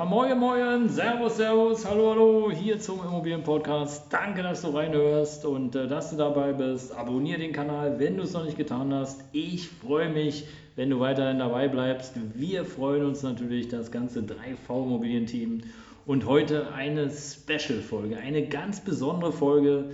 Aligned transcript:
Ja, 0.00 0.06
moin, 0.06 0.38
moin, 0.38 0.88
servus, 0.88 1.36
servus, 1.36 1.84
hallo, 1.84 2.12
hallo, 2.12 2.50
hier 2.50 2.80
zum 2.80 3.00
Immobilienpodcast. 3.04 4.10
Danke, 4.10 4.42
dass 4.42 4.62
du 4.62 4.68
reinhörst 4.68 5.44
und 5.44 5.76
äh, 5.76 5.88
dass 5.88 6.08
du 6.08 6.16
dabei 6.16 6.54
bist. 6.54 6.96
Abonnier 6.96 7.36
den 7.36 7.52
Kanal, 7.52 7.98
wenn 7.98 8.16
du 8.16 8.22
es 8.22 8.32
noch 8.32 8.46
nicht 8.46 8.56
getan 8.56 8.94
hast. 8.94 9.20
Ich 9.32 9.68
freue 9.68 10.08
mich, 10.08 10.46
wenn 10.74 10.88
du 10.88 11.00
weiterhin 11.00 11.38
dabei 11.38 11.68
bleibst. 11.68 12.14
Wir 12.34 12.64
freuen 12.64 13.04
uns 13.04 13.22
natürlich, 13.22 13.68
das 13.68 13.90
ganze 13.92 14.20
3V 14.20 14.84
Immobilienteam. 14.84 15.64
Und 16.06 16.24
heute 16.24 16.72
eine 16.72 17.10
Special-Folge, 17.10 18.16
eine 18.16 18.46
ganz 18.46 18.80
besondere 18.80 19.34
Folge, 19.34 19.90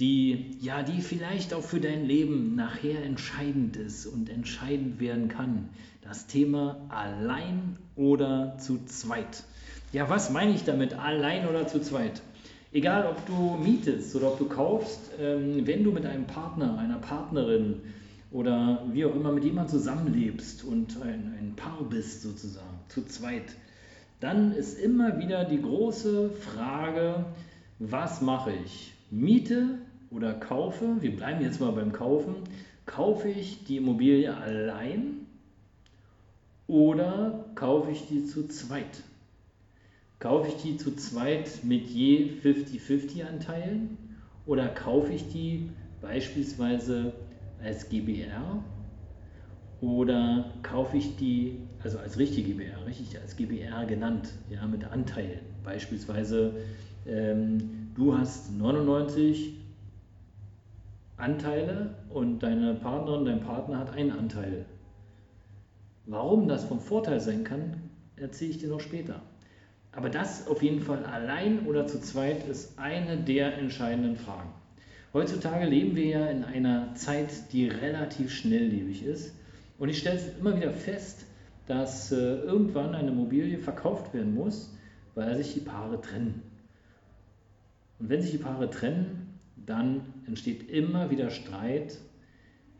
die, 0.00 0.56
ja, 0.60 0.82
die 0.82 1.00
vielleicht 1.00 1.52
auch 1.54 1.62
für 1.62 1.80
dein 1.80 2.04
Leben 2.04 2.54
nachher 2.54 3.04
entscheidend 3.04 3.76
ist 3.76 4.06
und 4.06 4.30
entscheidend 4.30 5.00
werden 5.00 5.28
kann. 5.28 5.68
Das 6.02 6.26
Thema 6.26 6.76
allein 6.88 7.76
oder 7.96 8.56
zu 8.58 8.84
zweit. 8.86 9.42
Ja, 9.92 10.08
was 10.08 10.30
meine 10.30 10.54
ich 10.54 10.64
damit, 10.64 10.94
allein 10.94 11.48
oder 11.48 11.66
zu 11.66 11.80
zweit? 11.80 12.22
Egal, 12.72 13.06
ob 13.06 13.26
du 13.26 13.56
mietest 13.62 14.14
oder 14.14 14.28
ob 14.28 14.38
du 14.38 14.46
kaufst, 14.46 15.10
ähm, 15.18 15.66
wenn 15.66 15.82
du 15.82 15.90
mit 15.90 16.06
einem 16.06 16.26
Partner, 16.26 16.78
einer 16.78 16.98
Partnerin 16.98 17.80
oder 18.30 18.84
wie 18.92 19.04
auch 19.04 19.14
immer 19.14 19.32
mit 19.32 19.44
jemandem 19.44 19.78
zusammenlebst 19.78 20.62
und 20.64 21.00
ein, 21.02 21.34
ein 21.40 21.54
Paar 21.56 21.82
bist 21.88 22.22
sozusagen, 22.22 22.78
zu 22.88 23.04
zweit, 23.06 23.56
dann 24.20 24.52
ist 24.52 24.78
immer 24.78 25.18
wieder 25.18 25.44
die 25.44 25.62
große 25.62 26.30
Frage, 26.30 27.24
was 27.78 28.20
mache 28.20 28.52
ich? 28.64 28.92
Miete 29.10 29.78
oder 30.10 30.34
kaufe? 30.34 30.96
Wir 31.00 31.14
bleiben 31.14 31.42
jetzt 31.42 31.60
mal 31.60 31.72
beim 31.72 31.92
Kaufen. 31.92 32.36
Kaufe 32.86 33.28
ich 33.28 33.64
die 33.64 33.76
Immobilie 33.76 34.34
allein 34.34 35.26
oder 36.66 37.44
kaufe 37.54 37.90
ich 37.90 38.06
die 38.06 38.24
zu 38.24 38.48
zweit? 38.48 39.02
Kaufe 40.18 40.48
ich 40.48 40.56
die 40.56 40.76
zu 40.76 40.96
zweit 40.96 41.64
mit 41.64 41.86
je 41.88 42.30
50-50 42.42 43.26
Anteilen 43.26 43.98
oder 44.46 44.68
kaufe 44.68 45.12
ich 45.12 45.28
die 45.28 45.70
beispielsweise 46.00 47.12
als 47.62 47.88
GBR 47.88 48.62
oder 49.80 50.52
kaufe 50.62 50.96
ich 50.96 51.16
die, 51.16 51.58
also 51.82 51.98
als 51.98 52.18
richtige 52.18 52.52
GBR, 52.52 52.86
richtig 52.86 53.20
als 53.20 53.36
GBR 53.36 53.86
genannt, 53.86 54.32
ja, 54.50 54.66
mit 54.66 54.84
Anteilen. 54.84 55.40
Beispielsweise 55.62 56.54
ähm, 57.06 57.90
du 57.94 58.16
hast 58.16 58.52
99 58.52 59.54
Anteile 61.18 61.94
und 62.10 62.38
deine 62.40 62.74
Partnerin, 62.74 63.24
dein 63.24 63.40
Partner 63.40 63.80
hat 63.80 63.92
einen 63.92 64.12
Anteil. 64.12 64.64
Warum 66.06 66.48
das 66.48 66.64
vom 66.64 66.80
Vorteil 66.80 67.20
sein 67.20 67.44
kann, 67.44 67.90
erzähle 68.16 68.50
ich 68.52 68.58
dir 68.58 68.68
noch 68.68 68.80
später. 68.80 69.20
Aber 69.92 70.10
das 70.10 70.46
auf 70.46 70.62
jeden 70.62 70.80
Fall 70.80 71.04
allein 71.04 71.66
oder 71.66 71.86
zu 71.86 72.00
zweit 72.00 72.46
ist 72.48 72.78
eine 72.78 73.16
der 73.16 73.58
entscheidenden 73.58 74.16
Fragen. 74.16 74.50
Heutzutage 75.12 75.66
leben 75.66 75.96
wir 75.96 76.06
ja 76.06 76.26
in 76.26 76.44
einer 76.44 76.94
Zeit, 76.94 77.52
die 77.52 77.66
relativ 77.66 78.30
schnelllebig 78.30 79.04
ist. 79.04 79.34
Und 79.78 79.88
ich 79.88 79.98
stelle 79.98 80.16
es 80.16 80.38
immer 80.38 80.56
wieder 80.56 80.70
fest, 80.70 81.24
dass 81.66 82.12
äh, 82.12 82.16
irgendwann 82.16 82.94
eine 82.94 83.08
Immobilie 83.08 83.58
verkauft 83.58 84.14
werden 84.14 84.34
muss, 84.34 84.72
weil 85.14 85.36
sich 85.36 85.54
die 85.54 85.60
Paare 85.60 86.00
trennen. 86.00 86.42
Und 87.98 88.08
wenn 88.08 88.22
sich 88.22 88.30
die 88.30 88.38
Paare 88.38 88.70
trennen, 88.70 89.27
dann 89.68 90.00
entsteht 90.26 90.70
immer 90.70 91.10
wieder 91.10 91.30
Streit 91.30 91.98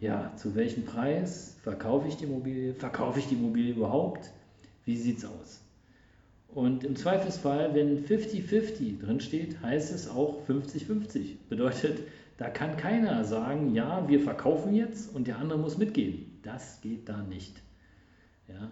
ja, 0.01 0.33
zu 0.37 0.55
welchem 0.55 0.85
Preis 0.85 1.57
verkaufe 1.63 2.07
ich 2.07 2.17
die 2.17 2.25
Immobilie? 2.25 2.75
Verkaufe 2.75 3.19
ich 3.19 3.27
die 3.27 3.35
Immobilie 3.35 3.75
überhaupt? 3.75 4.31
Wie 4.85 4.97
sieht 4.97 5.19
es 5.19 5.25
aus? 5.25 5.61
Und 6.49 6.85
im 6.85 6.95
Zweifelsfall, 6.95 7.75
wenn 7.75 8.05
50-50 8.05 9.01
drin 9.01 9.21
steht, 9.21 9.61
heißt 9.61 9.93
es 9.93 10.09
auch 10.09 10.47
50-50. 10.47 11.37
Bedeutet, 11.49 12.03
da 12.37 12.49
kann 12.49 12.77
keiner 12.77 13.25
sagen, 13.25 13.75
ja, 13.75 14.09
wir 14.09 14.21
verkaufen 14.21 14.73
jetzt 14.73 15.15
und 15.15 15.27
der 15.27 15.39
andere 15.39 15.59
muss 15.59 15.79
mitgehen. 15.79 16.39
Das 16.43 16.81
geht 16.81 17.09
da 17.09 17.23
nicht. 17.23 17.61
Ja? 18.47 18.71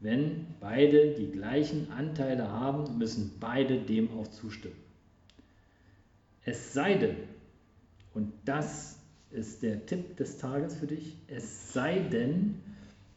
Wenn 0.00 0.46
beide 0.60 1.14
die 1.14 1.30
gleichen 1.30 1.92
Anteile 1.92 2.50
haben, 2.50 2.98
müssen 2.98 3.36
beide 3.38 3.78
dem 3.78 4.10
auch 4.18 4.26
zustimmen. 4.28 4.76
Es 6.44 6.74
sei 6.74 6.94
denn, 6.94 7.16
und 8.16 8.32
das 8.46 8.98
ist 9.30 9.62
der 9.62 9.84
Tipp 9.84 10.16
des 10.16 10.38
Tages 10.38 10.74
für 10.74 10.86
dich. 10.86 11.18
Es 11.28 11.74
sei 11.74 11.98
denn, 11.98 12.58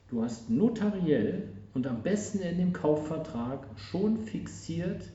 du 0.09 0.21
hast 0.21 0.49
notariell 0.49 1.47
und 1.73 1.87
am 1.87 2.03
besten 2.03 2.39
in 2.39 2.57
dem 2.57 2.73
Kaufvertrag 2.73 3.65
schon 3.77 4.19
fixiert, 4.19 5.09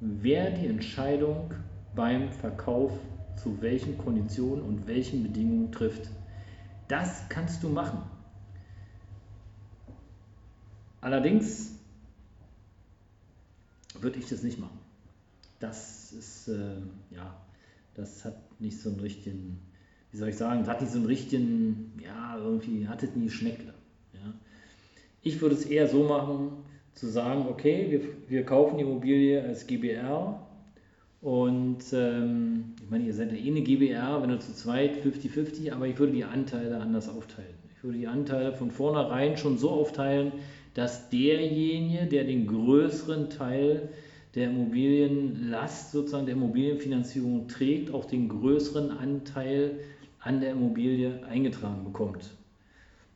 wer 0.00 0.50
die 0.52 0.66
Entscheidung 0.66 1.52
beim 1.94 2.30
Verkauf 2.30 2.92
zu 3.36 3.60
welchen 3.60 3.98
Konditionen 3.98 4.64
und 4.64 4.86
welchen 4.86 5.22
Bedingungen 5.24 5.70
trifft. 5.70 6.08
Das 6.88 7.28
kannst 7.28 7.62
du 7.62 7.68
machen. 7.68 8.02
Allerdings 11.02 11.72
würde 14.00 14.18
ich 14.18 14.26
das 14.26 14.42
nicht 14.42 14.58
machen. 14.58 14.78
Das 15.60 16.12
ist, 16.12 16.48
äh, 16.48 16.76
ja, 17.10 17.36
das 17.94 18.24
hat 18.24 18.60
nicht 18.60 18.80
so 18.80 18.90
einen 18.90 19.00
richtigen 19.00 19.60
wie 20.12 20.18
soll 20.18 20.28
ich 20.28 20.36
sagen, 20.36 20.60
es 20.60 20.68
hat 20.68 20.80
nicht 20.80 20.92
so 20.92 20.98
einen 20.98 21.06
richtigen, 21.06 21.92
ja, 22.04 22.38
irgendwie 22.38 22.86
hat 22.86 23.02
es 23.02 23.16
nie 23.16 23.30
Schmeckle. 23.30 23.72
Ja. 24.12 24.32
Ich 25.22 25.40
würde 25.40 25.54
es 25.54 25.64
eher 25.64 25.88
so 25.88 26.04
machen, 26.04 26.52
zu 26.92 27.06
sagen, 27.08 27.46
okay, 27.48 27.86
wir, 27.90 28.00
wir 28.28 28.44
kaufen 28.44 28.76
die 28.76 28.84
Immobilie 28.84 29.42
als 29.42 29.66
GBR 29.66 30.46
und 31.22 31.78
ähm, 31.94 32.74
ich 32.84 32.90
meine, 32.90 33.04
ihr 33.04 33.14
seid 33.14 33.32
ja 33.32 33.38
eh 33.38 33.50
eine 33.50 33.62
GBR, 33.62 34.20
wenn 34.20 34.28
du 34.28 34.38
zu 34.38 34.52
zweit 34.52 35.02
50-50, 35.02 35.72
aber 35.72 35.86
ich 35.86 35.98
würde 35.98 36.12
die 36.12 36.24
Anteile 36.24 36.78
anders 36.78 37.08
aufteilen. 37.08 37.54
Ich 37.74 37.82
würde 37.82 37.96
die 37.96 38.06
Anteile 38.06 38.52
von 38.52 38.70
vornherein 38.70 39.38
schon 39.38 39.56
so 39.56 39.70
aufteilen, 39.70 40.32
dass 40.74 41.08
derjenige, 41.08 42.06
der 42.06 42.24
den 42.24 42.46
größeren 42.46 43.30
Teil 43.30 43.88
der 44.34 44.48
Immobilienlast 44.48 45.92
sozusagen 45.92 46.26
der 46.26 46.34
Immobilienfinanzierung 46.34 47.48
trägt, 47.48 47.92
auch 47.92 48.06
den 48.06 48.28
größeren 48.28 48.90
Anteil 48.90 49.80
an 50.20 50.40
der 50.40 50.52
Immobilie 50.52 51.22
eingetragen 51.24 51.84
bekommt. 51.84 52.34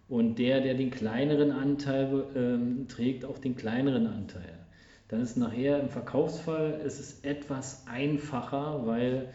Und 0.08 0.38
der, 0.38 0.60
der 0.60 0.74
den 0.74 0.90
kleineren 0.90 1.50
Anteil 1.50 2.24
ähm, 2.36 2.86
trägt, 2.88 3.24
auch 3.24 3.38
den 3.38 3.56
kleineren 3.56 4.06
Anteil. 4.06 4.52
Dann 5.08 5.20
ist 5.20 5.36
nachher 5.36 5.80
im 5.80 5.88
Verkaufsfall 5.88 6.80
ist 6.84 7.00
es 7.00 7.20
etwas 7.22 7.84
einfacher, 7.86 8.86
weil 8.86 9.28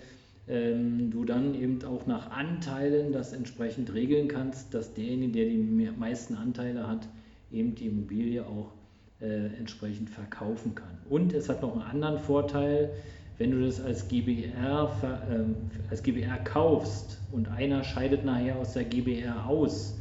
ähm, 0.47 1.11
du 1.11 1.25
dann 1.25 1.55
eben 1.55 1.83
auch 1.83 2.05
nach 2.07 2.31
Anteilen 2.31 3.11
das 3.11 3.33
entsprechend 3.33 3.93
regeln 3.93 4.27
kannst, 4.27 4.73
dass 4.73 4.93
derjenige, 4.93 5.33
der 5.33 5.45
die 5.45 5.89
meisten 5.97 6.35
Anteile 6.35 6.87
hat, 6.87 7.07
eben 7.51 7.75
die 7.75 7.87
Immobilie 7.87 8.45
auch 8.45 8.71
äh, 9.21 9.47
entsprechend 9.57 10.09
verkaufen 10.09 10.75
kann. 10.75 10.97
Und 11.09 11.33
es 11.33 11.49
hat 11.49 11.61
noch 11.61 11.73
einen 11.73 11.83
anderen 11.83 12.19
Vorteil, 12.19 12.89
wenn 13.37 13.51
du 13.51 13.65
das 13.65 13.81
als 13.81 14.07
GBR, 14.07 14.91
äh, 15.03 15.89
als 15.89 16.03
GBR 16.03 16.37
kaufst 16.43 17.19
und 17.31 17.47
einer 17.49 17.83
scheidet 17.83 18.25
nachher 18.25 18.57
aus 18.57 18.73
der 18.73 18.83
GBR 18.83 19.47
aus, 19.47 19.95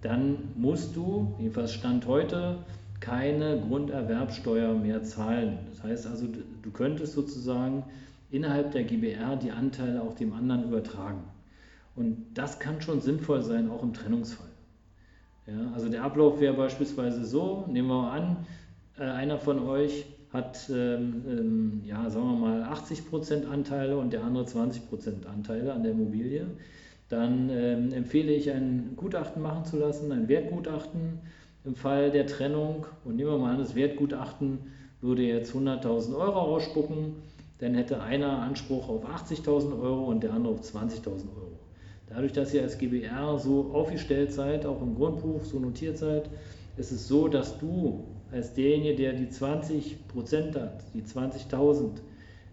dann 0.00 0.36
musst 0.56 0.96
du, 0.96 1.34
jedenfalls 1.38 1.72
Stand 1.72 2.06
heute, 2.06 2.56
keine 3.00 3.60
Grunderwerbsteuer 3.60 4.74
mehr 4.74 5.02
zahlen. 5.02 5.58
Das 5.70 5.82
heißt 5.82 6.06
also, 6.06 6.26
du 6.26 6.70
könntest 6.70 7.14
sozusagen 7.14 7.84
innerhalb 8.30 8.72
der 8.72 8.84
GBR 8.84 9.36
die 9.36 9.50
Anteile 9.50 10.02
auch 10.02 10.14
dem 10.14 10.32
anderen 10.32 10.64
übertragen. 10.64 11.22
Und 11.94 12.16
das 12.34 12.58
kann 12.58 12.80
schon 12.80 13.00
sinnvoll 13.00 13.42
sein, 13.42 13.70
auch 13.70 13.82
im 13.82 13.92
Trennungsfall. 13.92 14.51
Ja, 15.46 15.72
also 15.74 15.88
der 15.88 16.04
Ablauf 16.04 16.40
wäre 16.40 16.54
beispielsweise 16.54 17.24
so, 17.24 17.64
nehmen 17.68 17.88
wir 17.88 18.02
mal 18.02 18.18
an, 18.18 18.36
äh, 18.98 19.02
einer 19.02 19.38
von 19.38 19.58
euch 19.66 20.06
hat, 20.32 20.70
ähm, 20.70 21.24
ähm, 21.28 21.82
ja, 21.84 22.08
sagen 22.08 22.26
wir 22.26 22.48
mal, 22.48 22.62
80% 22.62 23.46
Anteile 23.46 23.98
und 23.98 24.12
der 24.12 24.24
andere 24.24 24.44
20% 24.44 25.26
Anteile 25.26 25.72
an 25.72 25.82
der 25.82 25.92
Immobilie, 25.92 26.46
dann 27.08 27.50
ähm, 27.50 27.92
empfehle 27.92 28.32
ich 28.32 28.50
ein 28.50 28.94
Gutachten 28.96 29.42
machen 29.42 29.64
zu 29.66 29.78
lassen, 29.78 30.12
ein 30.12 30.28
Wertgutachten 30.28 31.18
im 31.64 31.74
Fall 31.74 32.10
der 32.10 32.26
Trennung. 32.26 32.86
Und 33.04 33.16
nehmen 33.16 33.30
wir 33.30 33.38
mal 33.38 33.52
an, 33.52 33.58
das 33.58 33.74
Wertgutachten 33.74 34.58
würde 35.02 35.22
jetzt 35.22 35.54
100.000 35.54 36.16
Euro 36.16 36.40
ausspucken, 36.40 37.16
dann 37.58 37.74
hätte 37.74 38.00
einer 38.00 38.38
Anspruch 38.38 38.88
auf 38.88 39.04
80.000 39.04 39.78
Euro 39.82 40.04
und 40.04 40.22
der 40.22 40.32
andere 40.32 40.54
auf 40.54 40.62
20.000 40.62 41.04
Euro. 41.36 41.51
Dadurch, 42.08 42.32
dass 42.32 42.52
ihr 42.52 42.62
als 42.62 42.78
GBR 42.78 43.38
so 43.38 43.70
aufgestellt 43.72 44.32
seid, 44.32 44.66
auch 44.66 44.82
im 44.82 44.94
Grundbuch 44.94 45.44
so 45.44 45.58
notiert 45.58 45.98
seid, 45.98 46.28
ist 46.76 46.92
es 46.92 47.08
so, 47.08 47.28
dass 47.28 47.58
du 47.58 48.04
als 48.30 48.54
derjenige, 48.54 48.96
der 48.96 49.12
die 49.12 49.26
20% 49.26 50.54
hat, 50.54 50.82
die 50.94 51.02
20.000, 51.02 51.90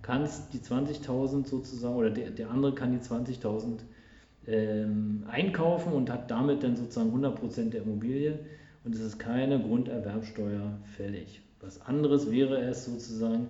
kannst 0.01 0.53
die 0.53 0.59
20.000 0.59 1.47
sozusagen, 1.47 1.95
oder 1.95 2.09
der, 2.09 2.31
der 2.31 2.49
andere 2.49 2.73
kann 2.73 2.91
die 2.91 2.99
20.000 2.99 3.79
ähm, 4.47 5.23
einkaufen 5.29 5.93
und 5.93 6.09
hat 6.09 6.29
damit 6.31 6.63
dann 6.63 6.75
sozusagen 6.75 7.13
100% 7.13 7.69
der 7.69 7.81
Immobilie 7.83 8.39
und 8.83 8.95
es 8.95 9.01
ist 9.01 9.19
keine 9.19 9.59
Grunderwerbsteuer 9.59 10.77
fällig. 10.95 11.41
Was 11.61 11.81
anderes 11.85 12.31
wäre 12.31 12.61
es 12.61 12.85
sozusagen, 12.85 13.49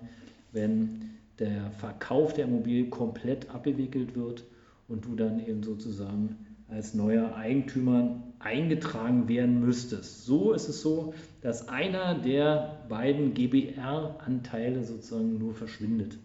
wenn 0.52 1.10
der 1.38 1.70
Verkauf 1.78 2.34
der 2.34 2.44
Immobilie 2.44 2.90
komplett 2.90 3.48
abgewickelt 3.50 4.14
wird 4.14 4.44
und 4.90 5.06
du 5.06 5.14
dann 5.14 5.44
eben 5.46 5.62
sozusagen 5.62 6.36
als 6.68 6.94
neuer 6.94 7.34
Eigentümer 7.34 8.22
eingetragen 8.38 9.28
werden 9.28 9.60
müsstest. 9.60 10.24
So 10.24 10.52
ist 10.52 10.68
es 10.68 10.82
so, 10.82 11.14
dass 11.42 11.68
einer 11.68 12.14
der 12.14 12.78
beiden 12.88 13.34
GBR-Anteile 13.34 14.84
sozusagen 14.84 15.38
nur 15.38 15.54
verschwindet. 15.54 16.18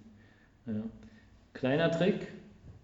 Ja. 0.65 0.83
Kleiner 1.53 1.91
Trick, 1.91 2.27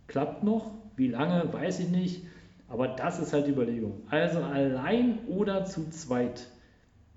klappt 0.08 0.44
noch. 0.44 0.72
Wie 0.96 1.08
lange, 1.08 1.52
weiß 1.52 1.80
ich 1.80 1.90
nicht. 1.90 2.24
Aber 2.68 2.88
das 2.88 3.20
ist 3.20 3.34
halt 3.34 3.48
die 3.48 3.52
Überlegung. 3.52 4.04
Also 4.10 4.40
allein 4.40 5.20
oder 5.28 5.66
zu 5.66 5.90
zweit 5.90 6.48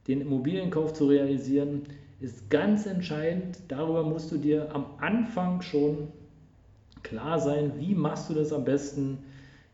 den 0.09 0.21
Immobilienkauf 0.21 0.93
zu 0.93 1.07
realisieren, 1.09 1.83
ist 2.21 2.51
ganz 2.51 2.87
entscheidend. 2.87 3.59
Darüber 3.69 4.03
musst 4.05 4.31
du 4.33 4.39
dir 4.39 4.75
am 4.75 4.87
Anfang 4.99 5.63
schon 5.63 6.09
klar 7.05 7.39
sein, 7.39 7.73
wie 7.79 7.95
machst 7.95 8.29
du 8.29 8.35
das 8.35 8.53
am 8.53 8.65
besten. 8.65 9.19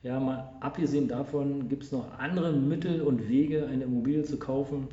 Ja, 0.03 0.21
mal 0.21 0.53
abgesehen 0.61 1.09
davon 1.09 1.69
gibt 1.69 1.85
es 1.85 1.93
noch 1.93 2.19
andere 2.19 2.53
Mittel 2.53 3.01
und 3.01 3.29
Wege, 3.29 3.67
eine 3.67 3.85
Immobilie 3.85 4.23
zu 4.23 4.39
kaufen. 4.39 4.89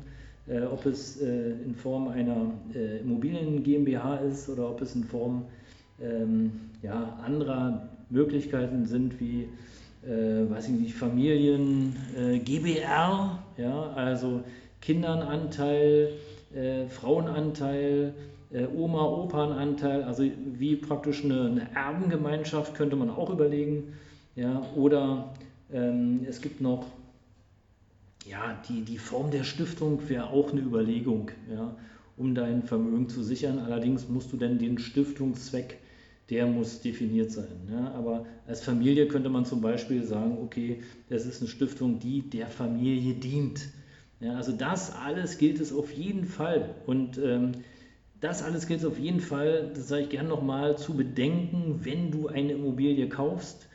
Äh, 0.46 0.62
ob 0.62 0.86
es 0.86 1.20
äh, 1.20 1.50
in 1.64 1.74
Form 1.74 2.08
einer 2.08 2.52
äh, 2.74 3.00
Immobilien 3.00 3.62
GmbH 3.62 4.16
ist 4.16 4.48
oder 4.48 4.70
ob 4.70 4.80
es 4.80 4.94
in 4.94 5.04
Form 5.04 5.44
ähm, 6.00 6.52
ja, 6.82 7.18
anderer 7.24 7.88
Möglichkeiten 8.08 8.86
sind 8.86 9.20
wie 9.20 9.48
äh, 10.06 10.50
weiß 10.50 10.68
ich 10.68 10.80
nicht, 10.80 10.94
Familien, 10.94 11.96
äh, 12.16 12.38
GBR, 12.38 13.42
ja, 13.56 13.92
also 13.94 14.42
Kindernanteil, 14.80 16.12
äh, 16.54 16.86
Frauenanteil, 16.86 18.14
äh, 18.52 18.66
Oma, 18.66 19.04
Opernanteil, 19.04 20.02
also 20.02 20.24
wie 20.24 20.76
praktisch 20.76 21.24
eine, 21.24 21.46
eine, 21.46 21.74
Erbengemeinschaft 21.74 22.74
könnte 22.74 22.96
man 22.96 23.10
auch 23.10 23.30
überlegen. 23.30 23.94
Ja, 24.36 24.62
oder 24.76 25.34
ähm, 25.72 26.20
es 26.28 26.40
gibt 26.40 26.60
noch 26.60 26.86
ja, 28.26 28.60
die, 28.68 28.82
die 28.82 28.98
Form 28.98 29.30
der 29.30 29.44
Stiftung 29.44 30.08
wäre 30.08 30.30
auch 30.30 30.52
eine 30.52 30.60
Überlegung, 30.60 31.30
ja, 31.50 31.74
um 32.16 32.34
dein 32.34 32.62
Vermögen 32.62 33.08
zu 33.08 33.22
sichern. 33.22 33.58
Allerdings 33.58 34.08
musst 34.08 34.32
du 34.32 34.36
dann 34.36 34.58
den 34.58 34.78
Stiftungszweck 34.78 35.78
der 36.30 36.46
muss 36.46 36.80
definiert 36.80 37.30
sein. 37.30 37.68
Ja? 37.70 37.92
Aber 37.92 38.26
als 38.46 38.62
Familie 38.62 39.08
könnte 39.08 39.30
man 39.30 39.44
zum 39.44 39.60
Beispiel 39.60 40.04
sagen, 40.04 40.38
okay, 40.42 40.82
das 41.08 41.24
ist 41.24 41.40
eine 41.40 41.48
Stiftung, 41.48 41.98
die 41.98 42.22
der 42.28 42.48
Familie 42.48 43.14
dient. 43.14 43.68
Ja, 44.20 44.34
also 44.34 44.52
das 44.52 44.92
alles 44.94 45.38
gilt 45.38 45.60
es 45.60 45.72
auf 45.72 45.92
jeden 45.92 46.24
Fall. 46.24 46.74
Und 46.86 47.18
ähm, 47.18 47.52
das 48.20 48.42
alles 48.42 48.66
gilt 48.66 48.84
auf 48.84 48.98
jeden 48.98 49.20
Fall, 49.20 49.70
das 49.74 49.88
sage 49.88 50.02
ich 50.02 50.08
gerne 50.10 50.28
nochmal, 50.28 50.76
zu 50.76 50.94
bedenken, 50.94 51.80
wenn 51.84 52.10
du 52.10 52.28
eine 52.28 52.52
Immobilie 52.52 53.08
kaufst. 53.08 53.68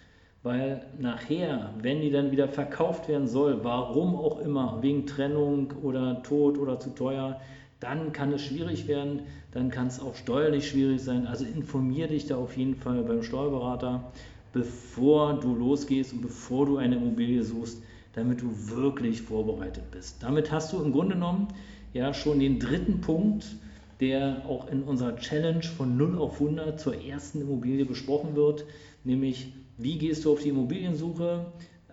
Weil 0.43 0.85
nachher, 0.99 1.73
wenn 1.81 2.01
die 2.01 2.11
dann 2.11 2.31
wieder 2.31 2.49
verkauft 2.49 3.07
werden 3.07 3.27
soll, 3.27 3.63
warum 3.63 4.15
auch 4.15 4.39
immer, 4.39 4.79
wegen 4.81 5.05
Trennung 5.05 5.71
oder 5.81 6.21
Tod 6.23 6.57
oder 6.57 6.79
zu 6.79 6.89
teuer, 6.89 7.39
dann 7.79 8.11
kann 8.11 8.33
es 8.33 8.41
schwierig 8.41 8.87
werden, 8.87 9.21
dann 9.51 9.69
kann 9.69 9.87
es 9.87 10.01
auch 10.01 10.15
steuerlich 10.15 10.67
schwierig 10.67 11.01
sein. 11.01 11.27
Also 11.27 11.45
informiere 11.45 12.09
dich 12.09 12.25
da 12.25 12.35
auf 12.35 12.57
jeden 12.57 12.75
Fall 12.75 13.03
beim 13.03 13.23
Steuerberater, 13.23 14.11
bevor 14.51 15.39
du 15.39 15.55
losgehst 15.55 16.11
und 16.11 16.21
bevor 16.21 16.65
du 16.65 16.77
eine 16.77 16.97
Immobilie 16.97 17.43
suchst, 17.43 17.81
damit 18.13 18.41
du 18.41 18.49
wirklich 18.69 19.21
vorbereitet 19.21 19.91
bist. 19.91 20.21
Damit 20.23 20.51
hast 20.51 20.73
du 20.73 20.81
im 20.83 20.91
Grunde 20.91 21.15
genommen 21.15 21.47
ja 21.93 22.13
schon 22.13 22.39
den 22.39 22.59
dritten 22.59 22.99
Punkt, 22.99 23.55
der 23.99 24.43
auch 24.47 24.67
in 24.67 24.83
unserer 24.83 25.15
Challenge 25.15 25.63
von 25.63 25.97
0 25.97 26.17
auf 26.17 26.33
100 26.41 26.79
zur 26.79 27.01
ersten 27.01 27.41
Immobilie 27.41 27.85
besprochen 27.85 28.35
wird, 28.35 28.65
nämlich 29.03 29.53
wie 29.77 29.97
gehst 29.97 30.25
du 30.25 30.33
auf 30.33 30.41
die 30.41 30.49
Immobiliensuche, 30.49 31.45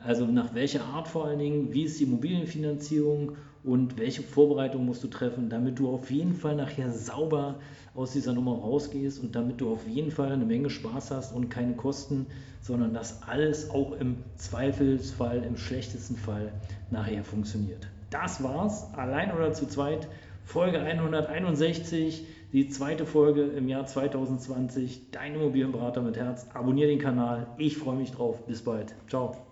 also 0.02 0.26
nach 0.26 0.54
welcher 0.54 0.84
Art 0.84 1.08
vor 1.08 1.26
allen 1.26 1.38
Dingen, 1.38 1.72
wie 1.72 1.84
ist 1.84 2.00
die 2.00 2.04
Immobilienfinanzierung? 2.04 3.36
Und 3.62 3.98
welche 3.98 4.22
Vorbereitung 4.22 4.86
musst 4.86 5.04
du 5.04 5.08
treffen, 5.08 5.50
damit 5.50 5.78
du 5.78 5.90
auf 5.90 6.10
jeden 6.10 6.32
Fall 6.32 6.56
nachher 6.56 6.90
sauber 6.90 7.56
aus 7.94 8.12
dieser 8.12 8.32
Nummer 8.32 8.52
rausgehst 8.52 9.22
und 9.22 9.34
damit 9.34 9.60
du 9.60 9.70
auf 9.70 9.86
jeden 9.86 10.10
Fall 10.10 10.32
eine 10.32 10.46
Menge 10.46 10.70
Spaß 10.70 11.10
hast 11.10 11.34
und 11.34 11.50
keine 11.50 11.74
Kosten, 11.74 12.26
sondern 12.62 12.94
dass 12.94 13.22
alles 13.22 13.68
auch 13.68 13.92
im 13.92 14.16
Zweifelsfall, 14.36 15.44
im 15.44 15.58
schlechtesten 15.58 16.16
Fall 16.16 16.52
nachher 16.90 17.22
funktioniert. 17.22 17.86
Das 18.08 18.42
war's, 18.42 18.86
allein 18.94 19.30
oder 19.30 19.52
zu 19.52 19.68
zweit, 19.68 20.08
Folge 20.50 20.80
161, 20.80 22.26
die 22.52 22.68
zweite 22.68 23.06
Folge 23.06 23.42
im 23.42 23.68
Jahr 23.68 23.86
2020. 23.86 25.12
Dein 25.12 25.36
Immobilienberater 25.36 26.02
mit 26.02 26.16
Herz. 26.16 26.48
Abonnier 26.52 26.88
den 26.88 26.98
Kanal. 26.98 27.46
Ich 27.56 27.78
freue 27.78 27.94
mich 27.94 28.10
drauf. 28.10 28.44
Bis 28.46 28.62
bald. 28.62 28.92
Ciao. 29.06 29.49